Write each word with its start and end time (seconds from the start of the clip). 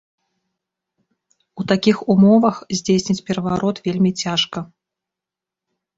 У 1.63 1.67
такіх 1.73 1.97
умовах 2.15 2.55
здзейсніць 2.77 3.19
пераварот 3.27 3.75
вельмі 3.89 4.11
цяжка. 4.23 4.59